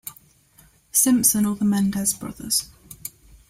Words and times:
Simpson 0.91 1.45
or 1.45 1.55
the 1.55 1.63
Menendez 1.63 2.15
Brothers. 2.15 2.71